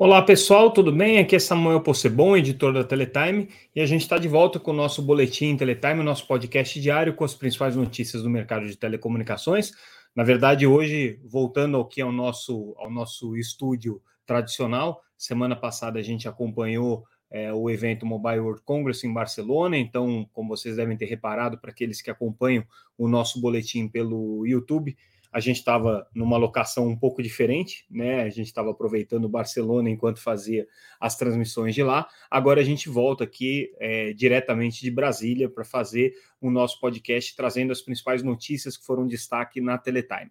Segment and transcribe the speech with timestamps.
[0.00, 1.18] Olá pessoal, tudo bem?
[1.18, 4.74] Aqui é Samuel Possebon, editor da Teletime, e a gente está de volta com o
[4.74, 9.72] nosso boletim Teletime, nosso podcast diário com as principais notícias do mercado de telecomunicações.
[10.14, 17.04] Na verdade, hoje, voltando ao nosso, ao nosso estúdio tradicional, semana passada a gente acompanhou
[17.28, 21.72] é, o evento Mobile World Congress em Barcelona, então, como vocês devem ter reparado, para
[21.72, 22.64] aqueles que acompanham
[22.96, 24.96] o nosso boletim pelo YouTube,
[25.32, 28.22] a gente estava numa locação um pouco diferente, né?
[28.22, 30.66] A gente estava aproveitando Barcelona enquanto fazia
[30.98, 32.08] as transmissões de lá.
[32.30, 37.72] Agora a gente volta aqui é, diretamente de Brasília para fazer o nosso podcast, trazendo
[37.72, 40.30] as principais notícias que foram destaque na Teletime.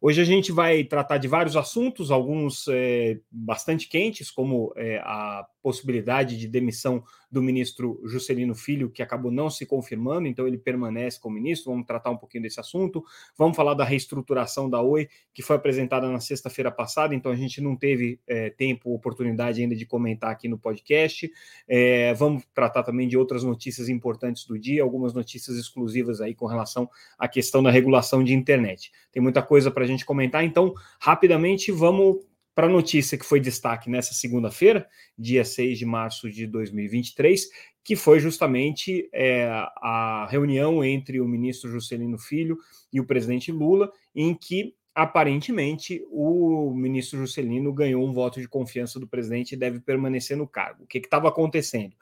[0.00, 5.46] Hoje a gente vai tratar de vários assuntos, alguns é, bastante quentes, como é, a
[5.66, 11.18] possibilidade de demissão do ministro Juscelino Filho, que acabou não se confirmando, então ele permanece
[11.18, 11.72] como ministro.
[11.72, 13.04] Vamos tratar um pouquinho desse assunto.
[13.36, 17.60] Vamos falar da reestruturação da Oi, que foi apresentada na sexta-feira passada, então a gente
[17.60, 21.28] não teve é, tempo, oportunidade ainda de comentar aqui no podcast.
[21.66, 26.46] É, vamos tratar também de outras notícias importantes do dia, algumas notícias exclusivas aí com
[26.46, 28.92] relação à questão da regulação de internet.
[29.10, 32.24] Tem muita coisa para a gente comentar, então, rapidamente vamos
[32.56, 37.50] para a notícia que foi destaque nessa segunda-feira, dia 6 de março de 2023,
[37.84, 42.56] que foi justamente é, a reunião entre o ministro Juscelino Filho
[42.90, 48.98] e o presidente Lula, em que aparentemente o ministro Juscelino ganhou um voto de confiança
[48.98, 50.84] do presidente e deve permanecer no cargo.
[50.84, 51.94] O que estava acontecendo?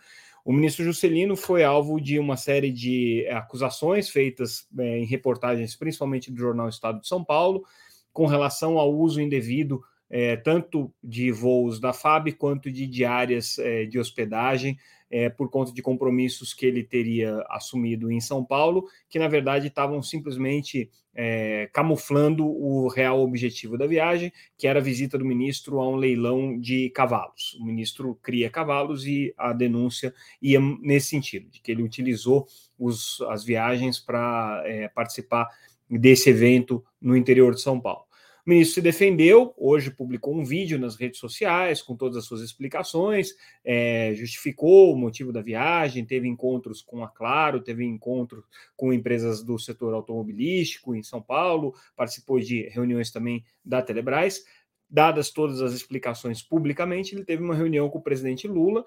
[0.45, 6.31] O ministro Juscelino foi alvo de uma série de acusações feitas é, em reportagens, principalmente
[6.31, 7.65] do jornal Estado de São Paulo,
[8.13, 9.83] com relação ao uso indevido
[10.17, 14.79] é, tanto de voos da FAB quanto de diárias é, de hospedagem,
[15.11, 19.67] é, por conta de compromissos que ele teria assumido em São Paulo, que na verdade
[19.67, 25.81] estavam simplesmente é, camuflando o real objetivo da viagem, que era a visita do ministro
[25.81, 27.59] a um leilão de cavalos.
[27.61, 32.47] O ministro cria cavalos e a denúncia ia nesse sentido, de que ele utilizou
[32.79, 35.49] os, as viagens para é, participar
[35.91, 38.05] desse evento no interior de São Paulo.
[38.47, 42.43] O ministro se defendeu, hoje publicou um vídeo nas redes sociais com todas as suas
[42.43, 43.31] explicações,
[43.65, 48.45] é, justificou o motivo da viagem, teve encontros com a Claro, teve encontros
[48.77, 54.45] com empresas do setor automobilístico em São Paulo, participou de reuniões também da Telebrás.
[54.91, 58.85] Dadas todas as explicações publicamente, ele teve uma reunião com o presidente Lula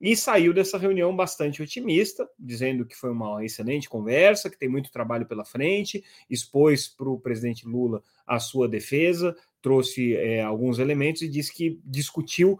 [0.00, 4.90] e saiu dessa reunião bastante otimista, dizendo que foi uma excelente conversa, que tem muito
[4.90, 11.20] trabalho pela frente, expôs para o presidente Lula a sua defesa, trouxe é, alguns elementos
[11.20, 12.58] e disse que discutiu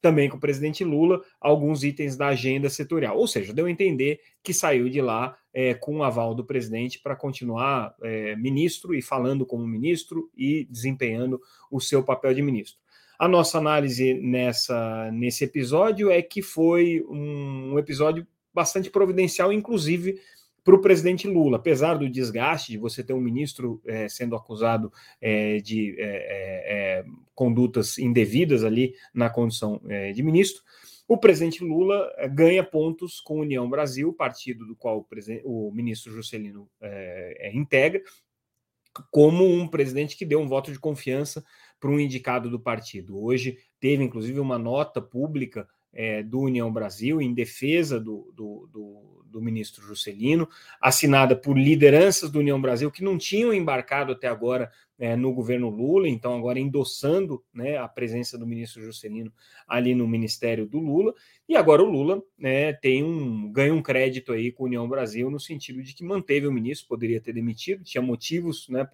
[0.00, 3.18] também com o presidente Lula alguns itens da agenda setorial.
[3.18, 7.00] Ou seja, deu a entender que saiu de lá é, com o aval do presidente
[7.00, 12.78] para continuar é, ministro e falando como ministro e desempenhando o seu papel de ministro.
[13.18, 20.20] A nossa análise nessa, nesse episódio é que foi um, episódio bastante providencial, inclusive
[20.62, 24.92] para o presidente Lula, apesar do desgaste de você ter um ministro é, sendo acusado
[25.20, 27.04] é, de é,
[27.34, 29.80] condutas indevidas ali na condição
[30.12, 30.62] de ministro,
[31.06, 35.06] o presidente Lula ganha pontos com União Brasil, partido do qual
[35.44, 36.68] o, o ministro Juscelino
[37.52, 38.02] integra,
[39.10, 41.44] como um presidente que deu um voto de confiança
[41.80, 43.18] para um indicado do partido.
[43.20, 49.15] Hoje teve, inclusive, uma nota pública é, do União Brasil em defesa do, do, do,
[49.30, 50.48] do, ministro Juscelino,
[50.80, 55.68] assinada por lideranças do União Brasil que não tinham embarcado até agora é, no governo
[55.68, 59.32] Lula, então agora endossando né, a presença do ministro Juscelino
[59.68, 61.14] ali no ministério do Lula,
[61.48, 65.30] e agora o Lula né, tem um ganha um crédito aí com a União Brasil
[65.30, 68.88] no sentido de que manteve o ministro, poderia ter demitido, tinha motivos né,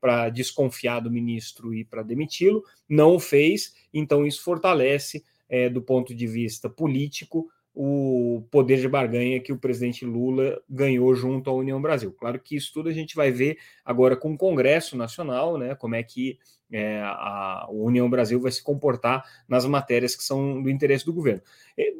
[0.00, 5.82] para desconfiar do ministro e para demiti-lo, não o fez, então isso fortalece é, do
[5.82, 11.52] ponto de vista político, o poder de barganha que o presidente Lula ganhou junto à
[11.52, 12.12] União Brasil.
[12.12, 15.74] Claro que isso tudo a gente vai ver agora com o Congresso Nacional, né?
[15.74, 16.38] Como é que
[16.70, 21.42] é, a, União Brasil vai se comportar nas matérias que são do interesse do governo.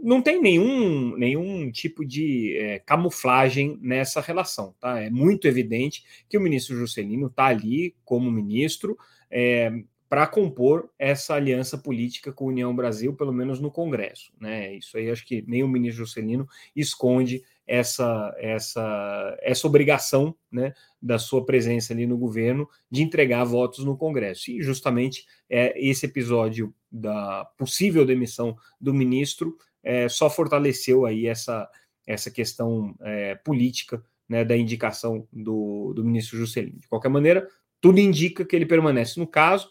[0.02, 5.00] Não tem nenhum, nenhum tipo de é, camuflagem nessa relação, tá?
[5.00, 8.96] É muito evidente que o ministro Juscelino está ali como ministro.
[9.30, 9.72] É,
[10.14, 14.32] para compor essa aliança política com a União Brasil, pelo menos no Congresso.
[14.40, 14.76] Né?
[14.76, 16.46] Isso aí acho que nem o ministro Juscelino
[16.76, 20.72] esconde essa, essa, essa obrigação né,
[21.02, 24.52] da sua presença ali no governo de entregar votos no Congresso.
[24.52, 31.68] E justamente é, esse episódio da possível demissão do ministro é, só fortaleceu aí essa,
[32.06, 36.78] essa questão é, política né, da indicação do, do ministro Juscelino.
[36.78, 37.48] De qualquer maneira,
[37.80, 39.68] tudo indica que ele permanece no caso.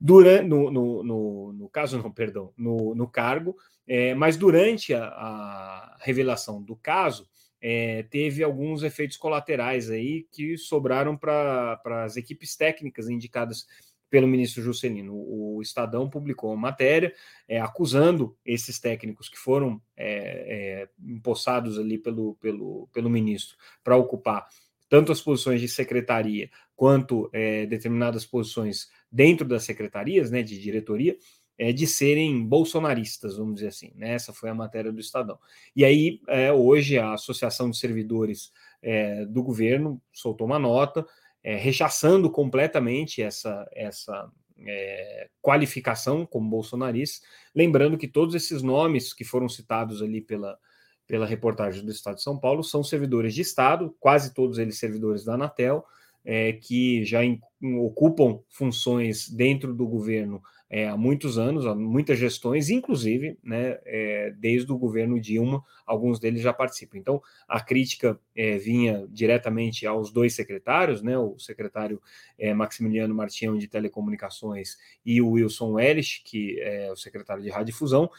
[0.00, 3.56] Durante, no, no, no, no caso, não, perdão, no, no cargo,
[3.86, 7.28] é, mas durante a, a, revelação do caso,
[7.60, 13.66] é, teve alguns efeitos colaterais aí que sobraram para as equipes técnicas indicadas
[14.10, 15.14] pelo ministro Juscelino.
[15.14, 17.12] O Estadão publicou uma matéria
[17.48, 23.96] é, acusando esses técnicos que foram é, é, empossados ali pelo, pelo, pelo ministro para
[23.96, 24.46] ocupar
[24.88, 31.16] tanto as posições de secretaria quanto é, determinadas posições dentro das secretarias, né, de diretoria,
[31.58, 33.92] é, de serem bolsonaristas, vamos dizer assim.
[33.96, 34.12] Né?
[34.12, 35.38] Essa foi a matéria do Estadão.
[35.74, 41.04] E aí, é, hoje, a Associação de Servidores é, do governo soltou uma nota
[41.42, 44.30] é, rechaçando completamente essa, essa
[44.66, 50.58] é, qualificação como bolsonarista, lembrando que todos esses nomes que foram citados ali pela,
[51.06, 55.24] pela reportagem do Estado de São Paulo são servidores de Estado, quase todos eles servidores
[55.24, 55.84] da Anatel,
[56.30, 57.40] é, que já in,
[57.80, 64.30] ocupam funções dentro do governo é, há muitos anos, há muitas gestões, inclusive, né, é,
[64.36, 66.98] desde o governo Dilma, alguns deles já participam.
[66.98, 71.98] Então, a crítica é, vinha diretamente aos dois secretários, né, o secretário
[72.38, 74.76] é, Maximiliano Martião de Telecomunicações
[75.06, 78.10] e o Wilson Wellich, que é o secretário de Radiodifusão,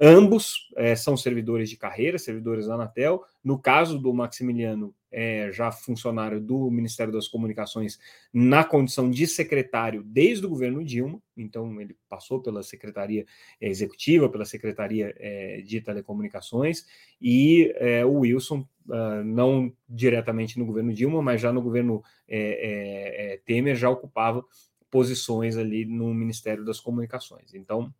[0.00, 3.24] Ambos é, são servidores de carreira, servidores da Anatel.
[3.42, 7.98] No caso do Maximiliano, é já funcionário do Ministério das Comunicações
[8.32, 13.24] na condição de secretário desde o governo Dilma, então ele passou pela Secretaria
[13.60, 16.86] Executiva, pela Secretaria é, de Telecomunicações,
[17.20, 23.32] e é, o Wilson, uh, não diretamente no governo Dilma, mas já no governo é,
[23.32, 24.44] é, Temer, já ocupava
[24.90, 27.54] posições ali no Ministério das Comunicações.
[27.54, 27.92] Então,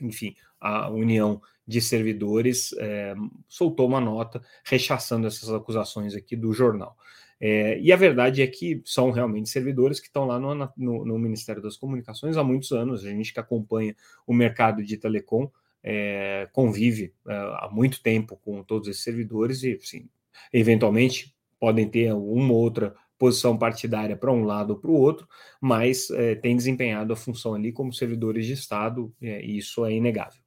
[0.00, 3.14] enfim, a União de Servidores é,
[3.48, 6.96] soltou uma nota rechaçando essas acusações aqui do jornal.
[7.40, 11.18] É, e a verdade é que são realmente servidores que estão lá no, no, no,
[11.18, 13.04] Ministério das Comunicações há muitos anos.
[13.04, 15.50] A gente que acompanha o mercado de telecom
[15.82, 20.08] é, convive há muito tempo com todos esses servidores e, sim,
[20.52, 25.28] eventualmente podem ter uma ou outra posição partidária para um lado ou para o outro,
[25.60, 29.92] mas é, tem desempenhado a função ali como servidores de Estado, é, e isso é
[29.92, 30.42] inegável.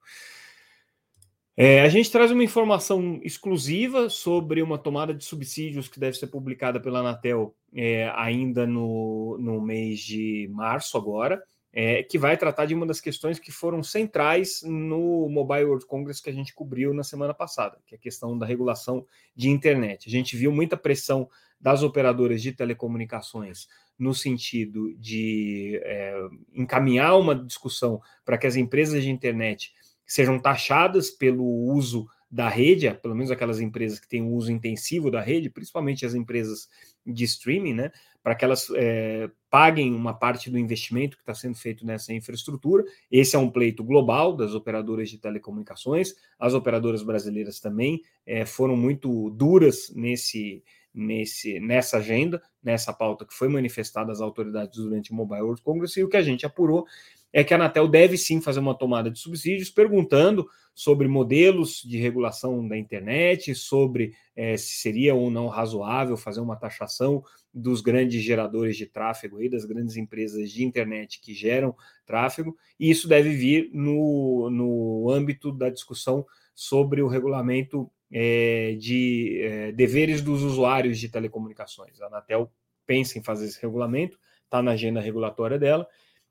[1.56, 6.27] É, a gente traz uma informação exclusiva sobre uma tomada de subsídios que deve ser
[6.27, 11.42] publicada pela Anatel é, ainda no, no mês de março agora,
[11.77, 16.24] é, que vai tratar de uma das questões que foram centrais no Mobile World Congress
[16.24, 19.06] que a gente cobriu na semana passada, que é a questão da regulação
[19.36, 20.07] de internet.
[20.07, 21.30] A gente viu muita pressão
[21.60, 23.68] das operadoras de telecomunicações
[24.00, 26.16] no sentido de é,
[26.54, 29.74] encaminhar uma discussão para que as empresas de internet
[30.06, 35.09] sejam taxadas pelo uso da rede, pelo menos aquelas empresas que têm um uso intensivo
[35.09, 36.67] da rede, principalmente as empresas
[37.05, 37.91] de streaming, né,
[38.21, 42.83] para que elas é, paguem uma parte do investimento que está sendo feito nessa infraestrutura.
[43.09, 46.13] Esse é um pleito global das operadoras de telecomunicações.
[46.37, 50.61] As operadoras brasileiras também é, foram muito duras nesse
[50.95, 56.00] nesse, nessa agenda, nessa pauta que foi manifestada às autoridades durante o Mobile World Congress,
[56.00, 56.86] e o que a gente apurou
[57.33, 61.97] é que a Anatel deve sim fazer uma tomada de subsídios, perguntando sobre modelos de
[61.97, 67.21] regulação da internet, sobre é, se seria ou não razoável fazer uma taxação
[67.54, 71.75] dos grandes geradores de tráfego aí, das grandes empresas de internet que geram
[72.06, 79.42] tráfego, e isso deve vir no, no âmbito da discussão sobre o regulamento é, de
[79.42, 82.02] é, deveres dos usuários de telecomunicações.
[82.02, 82.52] A Anatel
[82.85, 85.88] pensa em fazer esse regulamento, está na agenda regulatória dela,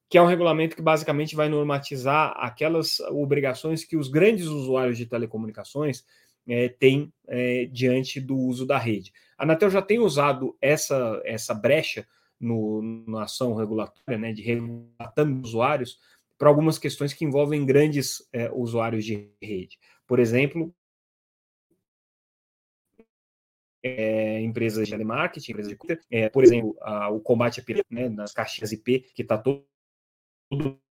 [0.08, 5.06] que é um regulamento que basicamente vai normatizar aquelas obrigações que os grandes usuários de
[5.06, 6.04] telecomunicações
[6.46, 9.12] é, têm é, diante do uso da rede.
[9.36, 12.06] A Anatel já tem usado essa, essa brecha
[12.38, 15.98] no, na ação regulatória, né, de regulatando usuários,
[16.36, 19.78] para algumas questões que envolvem grandes é, usuários de rede.
[20.06, 20.74] Por exemplo,
[23.84, 25.78] é, empresas de telemarketing, empresas de
[26.10, 29.66] é, por exemplo, a, o combate a pirâmide, né, nas caixinhas IP, que está todo,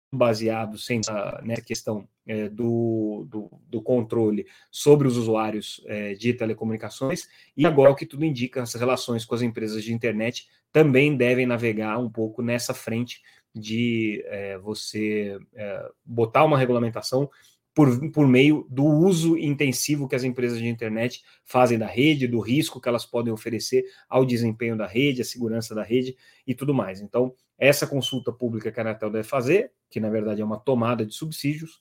[0.10, 1.02] baseado sem
[1.44, 7.28] nessa questão é, do, do, do, controle sobre os usuários é, de telecomunicações,
[7.58, 11.46] e agora o que tudo indica, as relações com as empresas de internet também devem
[11.46, 13.22] navegar um pouco nessa frente
[13.54, 17.30] de é, você é, botar uma regulamentação
[17.78, 22.40] por, por meio do uso intensivo que as empresas de internet fazem da rede, do
[22.40, 26.18] risco que elas podem oferecer ao desempenho da rede, à segurança da rede
[26.48, 27.02] e tudo mais.
[27.02, 31.06] Então, essa consulta pública que a Anatel deve fazer, que na verdade é uma tomada
[31.06, 31.80] de subsídios,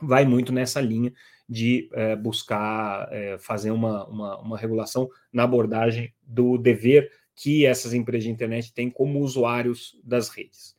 [0.00, 1.12] vai muito nessa linha
[1.48, 7.94] de é, buscar é, fazer uma, uma, uma regulação na abordagem do dever que essas
[7.94, 10.76] empresas de internet têm como usuários das redes.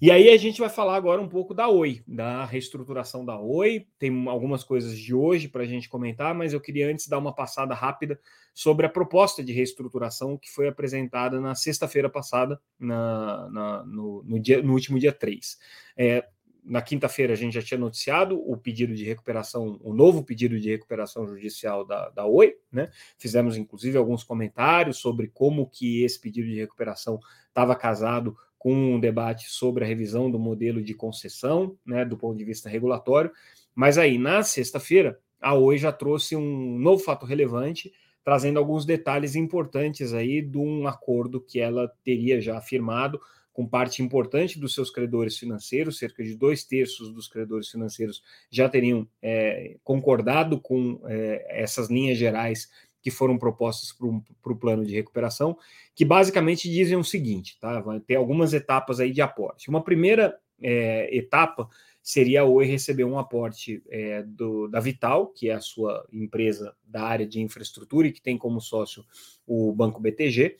[0.00, 3.86] E aí a gente vai falar agora um pouco da Oi, da reestruturação da Oi.
[3.98, 7.34] Tem algumas coisas de hoje para a gente comentar, mas eu queria antes dar uma
[7.34, 8.18] passada rápida
[8.54, 14.40] sobre a proposta de reestruturação que foi apresentada na sexta-feira passada, na, na, no, no,
[14.40, 15.58] dia, no último dia 3.
[15.94, 16.26] É,
[16.64, 20.70] na quinta-feira a gente já tinha noticiado o pedido de recuperação, o novo pedido de
[20.70, 22.90] recuperação judicial da, da Oi, né?
[23.18, 29.00] Fizemos inclusive alguns comentários sobre como que esse pedido de recuperação estava casado com um
[29.00, 33.32] debate sobre a revisão do modelo de concessão, né, do ponto de vista regulatório.
[33.74, 37.90] Mas aí, na sexta-feira, a Oi já trouxe um novo fato relevante,
[38.22, 43.18] trazendo alguns detalhes importantes aí de um acordo que ela teria já firmado
[43.50, 48.68] com parte importante dos seus credores financeiros, cerca de dois terços dos credores financeiros já
[48.68, 52.68] teriam é, concordado com é, essas linhas gerais
[53.02, 55.56] que foram propostas para o plano de recuperação,
[55.94, 57.80] que basicamente dizem o seguinte: tá?
[57.80, 59.68] vai ter algumas etapas aí de aporte.
[59.68, 61.68] Uma primeira é, etapa
[62.02, 66.74] seria a Oi receber um aporte é, do, da Vital, que é a sua empresa
[66.84, 69.04] da área de infraestrutura e que tem como sócio
[69.46, 70.56] o Banco BTG.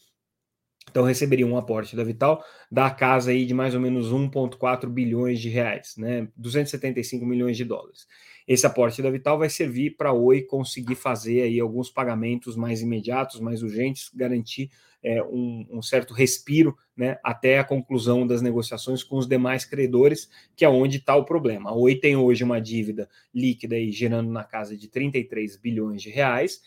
[0.89, 5.41] Então receberia um aporte da Vital da casa aí de mais ou menos 1,4 bilhões
[5.41, 6.29] de reais, né?
[6.37, 8.07] 275 milhões de dólares.
[8.47, 12.83] Esse aporte da Vital vai servir para a Oi conseguir fazer aí alguns pagamentos mais
[12.83, 14.71] imediatos, mais urgentes, garantir
[15.03, 20.29] é, um, um, certo respiro né, até a conclusão das negociações com os demais credores,
[20.57, 21.71] que é onde está o problema.
[21.71, 26.11] A Oi tem hoje uma dívida líquida aí, gerando na casa de 33 bilhões de
[26.11, 26.61] reais.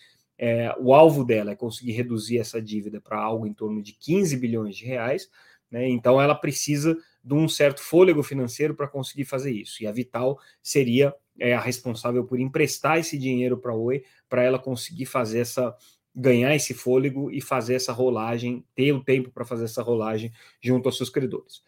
[0.46, 4.36] É, o alvo dela é conseguir reduzir essa dívida para algo em torno de 15
[4.36, 5.30] bilhões de reais.
[5.72, 9.82] Né, então ela precisa de um certo fôlego financeiro para conseguir fazer isso.
[9.82, 14.44] E a Vital seria é a responsável por emprestar esse dinheiro para a Oi para
[14.44, 15.74] ela conseguir fazer essa
[16.14, 20.30] ganhar esse fôlego e fazer essa rolagem, ter o tempo para fazer essa rolagem
[20.62, 21.64] junto aos seus credores.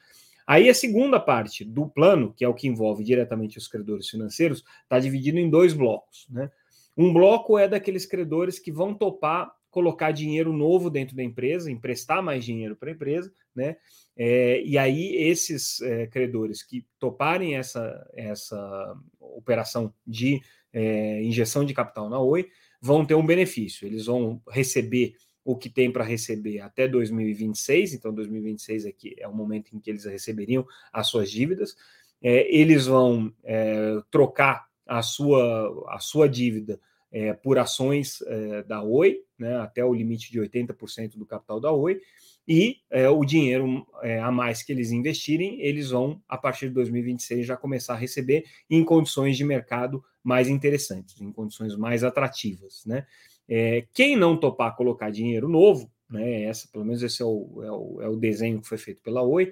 [0.46, 4.66] Aí a segunda parte do plano, que é o que envolve diretamente os credores financeiros,
[4.84, 6.28] está dividido em dois blocos.
[6.30, 6.52] Né?
[6.98, 12.24] Um bloco é daqueles credores que vão topar colocar dinheiro novo dentro da empresa, emprestar
[12.24, 13.76] mais dinheiro para a empresa, né?
[14.16, 21.74] É, e aí esses é, credores que toparem essa, essa operação de é, injeção de
[21.74, 22.48] capital na Oi
[22.82, 23.86] vão ter um benefício.
[23.86, 29.36] Eles vão receber o que tem para receber até 2026, então 2026 aqui é o
[29.36, 31.76] momento em que eles receberiam as suas dívidas.
[32.22, 36.80] É, eles vão é, trocar a sua, a sua dívida
[37.12, 41.72] é, por ações é, da Oi, né, até o limite de 80% do capital da
[41.72, 42.02] Oi,
[42.48, 46.76] e é, o dinheiro é, a mais que eles investirem, eles vão, a partir de
[46.76, 52.86] 2026, já começar a receber em condições de mercado mais interessantes, em condições mais atrativas.
[52.86, 53.06] Né?
[53.48, 57.72] É, quem não topar colocar dinheiro novo, né, essa, pelo menos esse é o, é
[57.72, 59.52] o, é o desenho que foi feito pela Oi,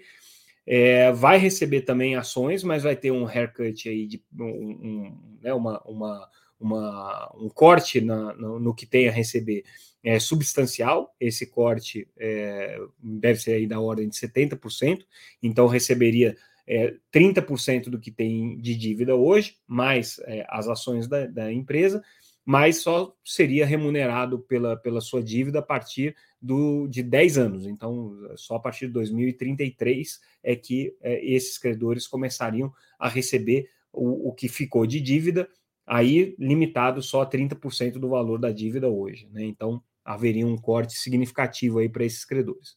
[0.65, 5.53] é, vai receber também ações, mas vai ter um haircut aí de um, um, né,
[5.53, 6.29] uma, uma
[6.63, 9.65] uma, um corte na, no, no, que tem a receber
[10.03, 15.05] é substancial, esse corte é, deve ser aí da ordem de 70%,
[15.41, 16.36] então receberia
[16.67, 22.03] é, 30% do que tem de dívida hoje, mais é, as ações da, da, empresa,
[22.46, 27.66] mas só seria remunerado pela, pela sua dívida a partir do, de 10 anos.
[27.66, 34.30] Então, só a partir de 2033 é que é, esses credores começariam a receber o,
[34.30, 35.48] o que ficou de dívida
[35.86, 39.28] aí limitado só a 30% do valor da dívida hoje.
[39.32, 39.46] Né?
[39.46, 42.76] Então, haveria um corte significativo aí para esses credores.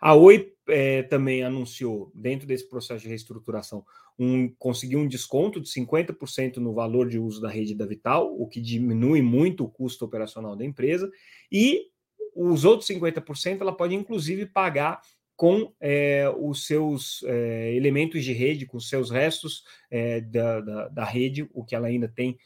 [0.00, 3.84] A Oi é, também anunciou, dentro desse processo de reestruturação,
[4.18, 4.52] um,
[4.94, 9.22] um desconto de 50% no valor de uso da rede da Vital, o que diminui
[9.22, 11.10] muito o custo operacional da empresa,
[11.50, 11.86] e
[12.34, 15.00] os outros 50% ela pode inclusive pagar
[15.36, 20.88] com é, os seus é, elementos de rede, com os seus restos é, da, da,
[20.88, 22.36] da, rede, o que ela ainda tem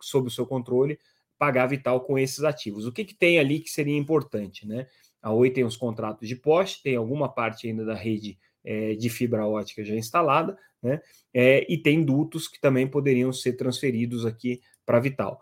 [0.00, 0.98] sob o seu controle,
[1.38, 2.84] pagar Vital com esses ativos.
[2.84, 4.66] O que, que tem ali que seria importante?
[4.66, 4.86] Né?
[5.22, 8.38] A Oi tem os contratos de poste, tem alguma parte ainda da rede
[8.98, 11.00] de fibra ótica já instalada, né?
[11.34, 15.40] e tem dutos que também poderiam ser transferidos aqui para Vital.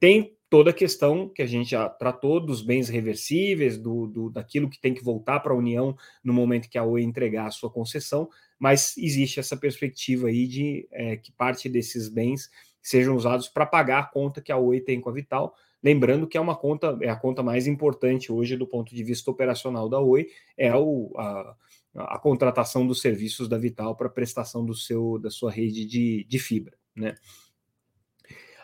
[0.00, 4.70] tem toda a questão que a gente já tratou dos bens reversíveis, do, do daquilo
[4.70, 7.70] que tem que voltar para a União no momento que a Oi entregar a sua
[7.70, 12.48] concessão, mas existe essa perspectiva aí de é, que parte desses bens
[12.80, 15.54] sejam usados para pagar a conta que a Oi tem com a Vital.
[15.82, 19.30] Lembrando que é uma conta, é a conta mais importante hoje do ponto de vista
[19.30, 21.56] operacional da Oi, é o, a,
[21.96, 26.38] a contratação dos serviços da Vital para prestação do seu, da sua rede de, de
[26.38, 27.14] fibra, né?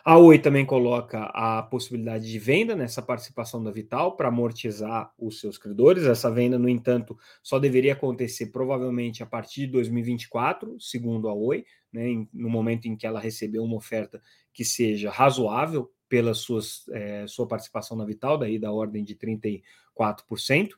[0.05, 5.39] A Oi também coloca a possibilidade de venda nessa participação da Vital para amortizar os
[5.39, 6.03] seus credores.
[6.03, 11.63] Essa venda, no entanto, só deveria acontecer provavelmente a partir de 2024, segundo a Oi,
[11.91, 14.21] né, no momento em que ela recebeu uma oferta
[14.51, 20.71] que seja razoável pela suas, é, sua participação na Vital, daí da ordem de 34%.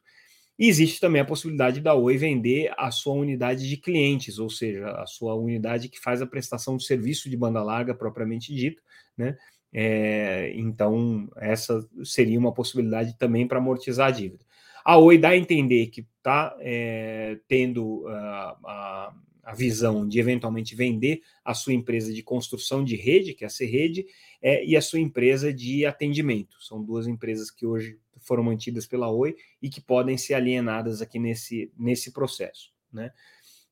[0.57, 4.89] E existe também a possibilidade da Oi vender a sua unidade de clientes, ou seja,
[4.91, 8.81] a sua unidade que faz a prestação de serviço de banda larga propriamente dito,
[9.17, 9.37] né?
[9.73, 14.45] É, então, essa seria uma possibilidade também para amortizar a dívida.
[14.85, 19.13] A Oi dá a entender que está é, tendo a, a,
[19.45, 23.49] a, visão de eventualmente vender a sua empresa de construção de rede, que é a
[23.49, 24.05] C-Rede,
[24.41, 26.57] é, e a sua empresa de atendimento.
[26.61, 31.19] São duas empresas que hoje foram mantidas pela Oi e que podem ser alienadas aqui
[31.19, 32.71] nesse, nesse processo.
[32.91, 33.11] Né?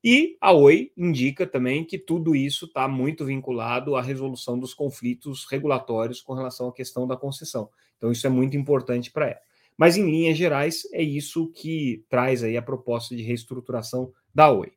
[0.02, 5.46] E a Oi indica também que tudo isso está muito vinculado à resolução dos conflitos
[5.50, 7.70] regulatórios com relação à questão da concessão.
[7.96, 9.40] Então, isso é muito importante para ela.
[9.76, 14.72] Mas, em linhas gerais, é isso que traz aí a proposta de reestruturação da Oi.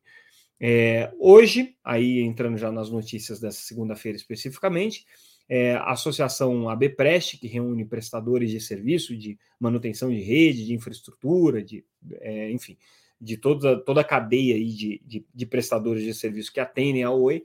[0.60, 5.06] É, hoje, aí entrando já nas notícias dessa segunda-feira especificamente,
[5.48, 11.62] é, a associação ABPrest, que reúne prestadores de serviço de manutenção de rede, de infraestrutura,
[11.62, 11.84] de,
[12.20, 12.76] é, enfim,
[13.20, 17.10] de toda, toda a cadeia aí de, de, de prestadores de serviço que atendem a
[17.10, 17.42] Oi,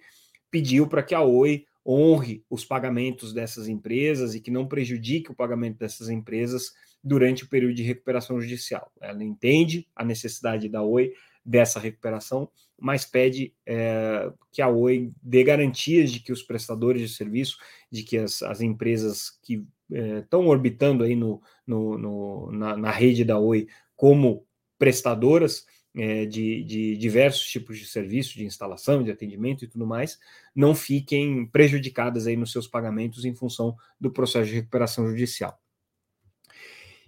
[0.52, 5.36] pediu para que a Oi honre os pagamentos dessas empresas e que não prejudique o
[5.36, 8.92] pagamento dessas empresas durante o período de recuperação judicial.
[9.02, 11.14] Ela entende a necessidade da Oi
[11.46, 17.16] dessa recuperação, mas pede é, que a Oi dê garantias de que os prestadores de
[17.16, 17.58] serviço,
[17.92, 22.92] de que as, as empresas que estão é, orbitando aí no, no, no na, na,
[22.92, 24.46] rede da Oi como
[24.78, 30.20] prestadoras é, de, de diversos tipos de serviço, de instalação, de atendimento e tudo mais,
[30.56, 35.63] não fiquem prejudicadas aí nos seus pagamentos em função do processo de recuperação judicial.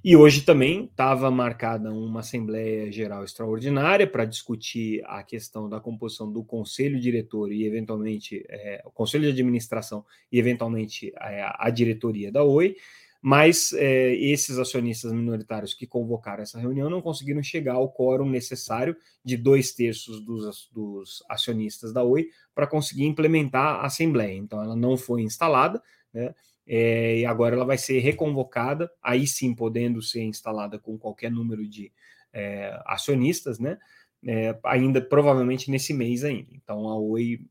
[0.07, 6.31] E hoje também estava marcada uma Assembleia Geral Extraordinária para discutir a questão da composição
[6.31, 12.31] do Conselho Diretor e, eventualmente, é, o Conselho de Administração e, eventualmente, é, a diretoria
[12.31, 12.75] da Oi.
[13.19, 18.95] Mas é, esses acionistas minoritários que convocaram essa reunião não conseguiram chegar ao quórum necessário
[19.23, 24.37] de dois terços dos, dos acionistas da Oi para conseguir implementar a Assembleia.
[24.37, 25.81] Então, ela não foi instalada,
[26.13, 26.35] né?
[26.67, 31.67] É, e agora ela vai ser reconvocada, aí sim podendo ser instalada com qualquer número
[31.67, 31.91] de
[32.33, 33.77] é, acionistas, né?
[34.27, 36.49] É, ainda provavelmente nesse mês ainda.
[36.51, 37.45] Então a Oi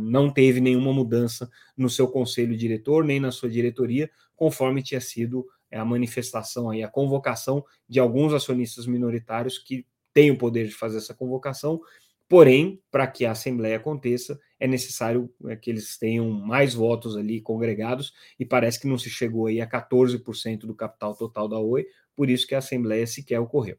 [0.00, 5.46] não teve nenhuma mudança no seu conselho diretor nem na sua diretoria, conforme tinha sido
[5.72, 10.98] a manifestação aí, a convocação de alguns acionistas minoritários que têm o poder de fazer
[10.98, 11.80] essa convocação
[12.30, 17.40] Porém, para que a Assembleia aconteça, é necessário é, que eles tenham mais votos ali
[17.40, 21.86] congregados, e parece que não se chegou aí a 14% do capital total da Oi,
[22.14, 23.76] por isso que a Assembleia sequer ocorreu.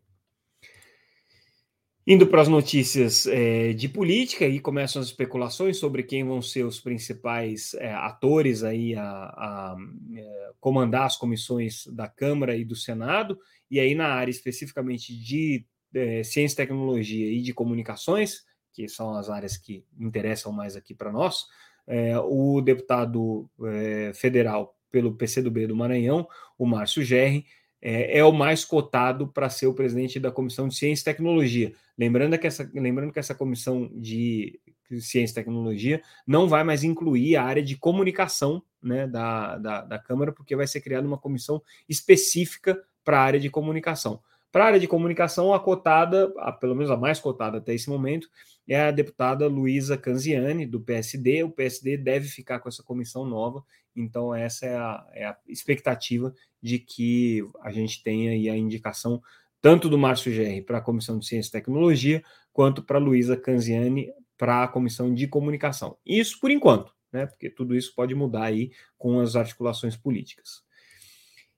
[2.06, 6.66] Indo para as notícias é, de política, aí começam as especulações sobre quem vão ser
[6.66, 9.78] os principais é, atores aí a, a, a,
[10.14, 15.66] é, comandar as comissões da Câmara e do Senado, e aí na área especificamente de
[15.94, 20.94] é, ciência e tecnologia e de comunicações, que são as áreas que interessam mais aqui
[20.94, 21.46] para nós,
[21.88, 26.28] é, o deputado é, federal pelo PCdoB do Maranhão,
[26.58, 27.46] o Márcio Gerri,
[27.82, 31.74] é, é, o mais cotado para ser o presidente da Comissão de Ciência e Tecnologia.
[31.98, 34.60] Lembrando que essa, lembrando que essa comissão de
[35.00, 40.00] Ciência e Tecnologia não vai mais incluir a área de comunicação né, da, da, da
[40.00, 44.22] Câmara, porque vai ser criada uma comissão específica para a área de comunicação.
[44.52, 47.90] Para a área de comunicação, a cotada, a, pelo menos a mais cotada até esse
[47.90, 48.28] momento,
[48.68, 51.44] é a deputada Luísa Canziani, do PSD.
[51.44, 53.64] O PSD deve ficar com essa comissão nova,
[53.96, 59.22] então essa é a, é a expectativa de que a gente tenha aí a indicação
[59.62, 64.12] tanto do Márcio Gerri para a Comissão de Ciência e Tecnologia, quanto para Luísa Canziani
[64.38, 65.98] para a Comissão de Comunicação.
[66.06, 67.28] Isso por enquanto, né?
[67.28, 70.64] Porque tudo isso pode mudar aí com as articulações políticas.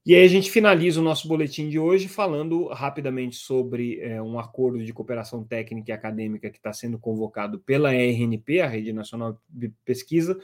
[0.06, 4.38] E aí a gente finaliza o nosso boletim de hoje falando rapidamente sobre é, um
[4.38, 9.40] acordo de cooperação técnica e acadêmica que está sendo convocado pela RNP, a Rede Nacional
[9.48, 10.38] de Pesquisa,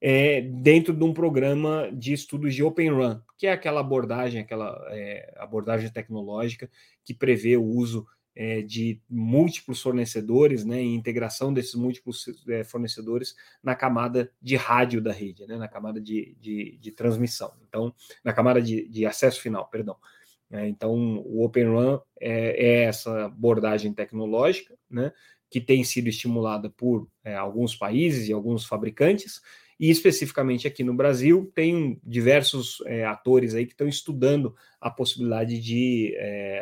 [0.00, 4.84] é, dentro de um programa de estudos de Open Run, que é aquela abordagem, aquela
[4.90, 6.68] é, abordagem tecnológica
[7.04, 8.04] que prevê o uso
[8.36, 15.00] é, de múltiplos fornecedores, né, e integração desses múltiplos é, fornecedores na camada de rádio
[15.00, 17.94] da rede, né, na camada de, de, de transmissão, então,
[18.24, 19.96] na camada de, de acesso final, perdão.
[20.50, 25.12] É, então, o Open Run é, é, essa abordagem tecnológica, né,
[25.50, 29.40] que tem sido estimulada por é, alguns países e alguns fabricantes,
[29.78, 35.60] e especificamente aqui no Brasil, tem diversos é, atores aí que estão estudando a possibilidade
[35.60, 36.14] de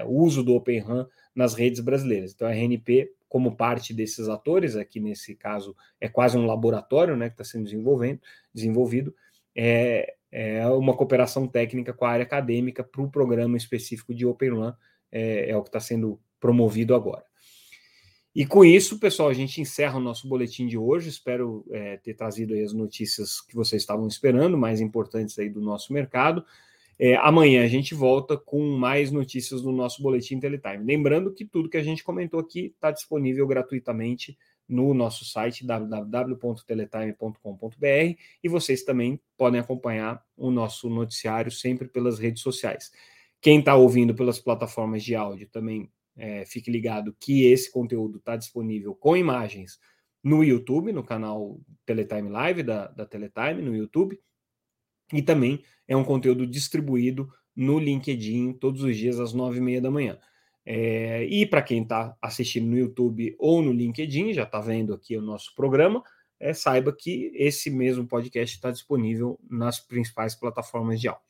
[0.07, 2.33] uso do Open RAN nas redes brasileiras.
[2.33, 7.29] Então, a RNP, como parte desses atores, aqui nesse caso é quase um laboratório né,
[7.29, 7.65] que está sendo
[8.53, 9.15] desenvolvido,
[9.55, 14.59] é, é uma cooperação técnica com a área acadêmica para o programa específico de Open
[14.59, 14.77] RAN,
[15.11, 17.25] é, é o que está sendo promovido agora.
[18.35, 21.11] E com isso, pessoal, a gente encerra o nosso boletim de hoje.
[21.11, 25.93] Espero é, ter trazido as notícias que vocês estavam esperando, mais importantes aí do nosso
[25.93, 26.43] mercado.
[26.99, 30.85] É, amanhã a gente volta com mais notícias do nosso boletim Teletime.
[30.85, 34.37] Lembrando que tudo que a gente comentou aqui está disponível gratuitamente
[34.69, 42.43] no nosso site www.teletime.com.br e vocês também podem acompanhar o nosso noticiário sempre pelas redes
[42.43, 42.93] sociais.
[43.41, 48.37] Quem está ouvindo pelas plataformas de áudio também é, fique ligado que esse conteúdo está
[48.37, 49.79] disponível com imagens
[50.23, 54.21] no YouTube, no canal Teletime Live da, da Teletime, no YouTube,
[55.13, 59.81] e também é um conteúdo distribuído no LinkedIn todos os dias às nove e meia
[59.81, 60.19] da manhã.
[60.65, 65.17] É, e para quem está assistindo no YouTube ou no LinkedIn, já está vendo aqui
[65.17, 66.03] o nosso programa,
[66.39, 71.23] é, saiba que esse mesmo podcast está disponível nas principais plataformas de áudio.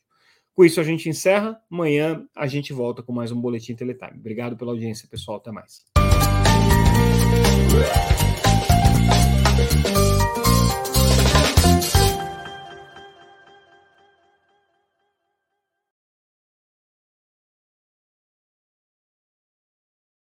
[0.53, 1.59] Com isso, a gente encerra.
[1.71, 4.19] Amanhã a gente volta com mais um Boletim Teletime.
[4.19, 5.37] Obrigado pela audiência, pessoal.
[5.37, 5.83] Até mais.